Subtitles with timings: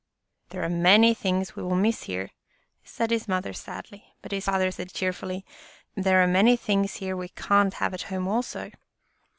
[0.49, 2.31] "There are many things we will miss here,"
[2.83, 5.45] said his mother sadly, but his father said cheer fully,"
[5.95, 8.71] There are many things here we can't have at home, also.